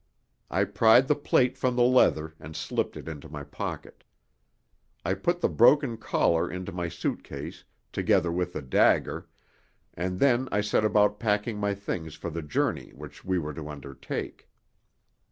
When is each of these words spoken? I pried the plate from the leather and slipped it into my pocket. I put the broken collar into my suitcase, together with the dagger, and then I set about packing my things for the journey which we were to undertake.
I 0.49 0.63
pried 0.63 1.07
the 1.07 1.15
plate 1.15 1.59
from 1.59 1.75
the 1.75 1.83
leather 1.83 2.33
and 2.39 2.55
slipped 2.55 2.97
it 2.97 3.07
into 3.07 3.29
my 3.29 3.43
pocket. 3.43 4.03
I 5.05 5.13
put 5.13 5.41
the 5.41 5.47
broken 5.47 5.95
collar 5.95 6.49
into 6.49 6.71
my 6.71 6.89
suitcase, 6.89 7.63
together 7.91 8.31
with 8.31 8.53
the 8.53 8.63
dagger, 8.63 9.27
and 9.93 10.17
then 10.19 10.49
I 10.51 10.61
set 10.61 10.83
about 10.83 11.19
packing 11.19 11.59
my 11.59 11.75
things 11.75 12.15
for 12.15 12.31
the 12.31 12.41
journey 12.41 12.89
which 12.95 13.23
we 13.23 13.37
were 13.37 13.53
to 13.53 13.69
undertake. 13.69 14.49